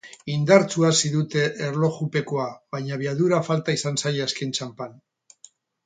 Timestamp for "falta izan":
3.53-4.05